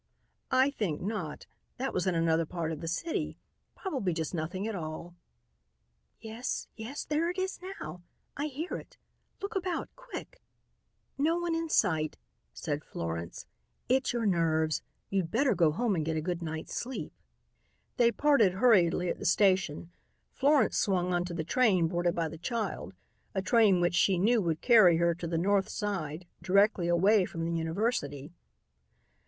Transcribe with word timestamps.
"I 0.49 0.71
think 0.71 0.99
not. 0.99 1.45
That 1.77 1.93
was 1.93 2.07
in 2.07 2.15
another 2.15 2.47
part 2.47 2.71
of 2.71 2.81
the 2.81 2.87
city. 2.87 3.37
Probably 3.75 4.15
just 4.15 4.33
nothing 4.33 4.67
at 4.67 4.73
all." 4.73 5.15
"Yes, 6.19 6.67
yes, 6.75 7.05
there 7.05 7.29
it 7.29 7.37
is 7.37 7.59
now. 7.79 8.01
I 8.35 8.47
hear 8.47 8.77
it. 8.77 8.97
Look 9.43 9.55
about 9.55 9.89
quick." 9.95 10.41
"No 11.19 11.37
one 11.37 11.53
in 11.53 11.69
sight," 11.69 12.17
said 12.51 12.83
Florence. 12.83 13.45
"It's 13.89 14.11
your 14.11 14.25
nerves. 14.25 14.81
You'd 15.11 15.29
better 15.29 15.53
go 15.53 15.71
home 15.71 15.93
and 15.93 16.03
get 16.03 16.17
a 16.17 16.21
good 16.21 16.41
night's 16.41 16.73
sleep." 16.75 17.13
They 17.97 18.11
parted 18.11 18.53
hurriedly 18.53 19.07
at 19.07 19.19
the 19.19 19.25
station. 19.25 19.91
Florence 20.31 20.77
swung 20.77 21.13
onto 21.13 21.35
the 21.35 21.43
train 21.43 21.87
boarded 21.87 22.15
by 22.15 22.27
the 22.27 22.39
child, 22.39 22.95
a 23.35 23.41
train 23.43 23.79
which 23.79 23.93
she 23.93 24.17
knew 24.17 24.41
would 24.41 24.61
carry 24.61 24.97
her 24.97 25.13
to 25.13 25.27
the 25.27 25.37
north 25.37 25.69
side, 25.69 26.25
directly 26.41 26.87
away 26.87 27.23
from 27.23 27.45
the 27.45 27.53
university. 27.53 28.33